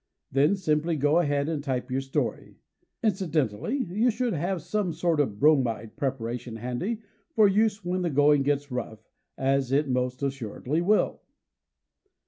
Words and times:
Then 0.31 0.55
simply 0.55 0.95
go 0.95 1.19
ahead 1.19 1.47
and 1.47 1.63
type 1.63 1.91
your 1.91 2.01
story. 2.01 2.57
Incidentally, 3.03 3.77
you 3.83 4.09
should 4.09 4.33
have 4.33 4.63
some 4.63 4.93
sort 4.93 5.19
of 5.19 5.29
a 5.29 5.31
bromide 5.35 5.95
preparation 5.95 6.55
handy, 6.55 7.03
for 7.35 7.47
use 7.47 7.85
when 7.85 8.01
the 8.01 8.09
going 8.09 8.41
gets 8.41 8.71
rough, 8.71 9.11
as 9.37 9.71
it 9.71 9.87
most 9.87 10.23
assuredly 10.23 10.81
will! 10.81 11.21